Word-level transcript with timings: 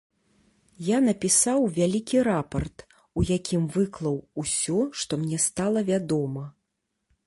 Я 0.87 0.97
напісаў 1.07 1.67
вялікі 1.77 2.17
рапарт, 2.29 2.77
у 3.21 3.27
якім 3.37 3.69
выклаў 3.79 4.21
усё, 4.45 4.79
што 5.05 5.11
мне 5.25 5.37
стала 5.49 5.79
вядома. 5.93 6.43